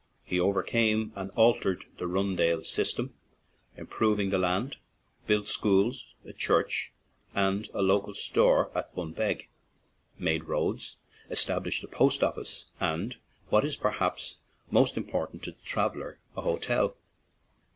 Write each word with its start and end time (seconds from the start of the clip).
He 0.23 0.39
overcame 0.39 1.11
and 1.15 1.29
altered 1.35 1.85
the 1.99 2.07
rundale 2.07 2.65
system, 2.65 3.13
improved 3.77 4.31
the 4.31 4.39
land, 4.39 4.77
built 5.27 5.47
schools, 5.47 6.05
a 6.25 6.33
church, 6.33 6.91
and 7.35 7.69
a 7.71 7.83
large 7.83 8.15
store 8.17 8.75
at 8.75 8.95
Bunbeg, 8.95 9.47
made 10.17 10.45
roads, 10.45 10.97
es 11.29 11.45
tablished 11.45 11.83
a 11.83 11.87
post 11.87 12.23
office, 12.23 12.65
and, 12.79 13.17
what 13.49 13.63
is 13.63 13.75
perhaps 13.77 14.37
of 14.71 14.73
more 14.73 14.87
importance 14.95 15.43
to 15.43 15.51
the 15.51 15.61
traveler, 15.61 16.17
a 16.35 16.41
hotel. 16.41 16.97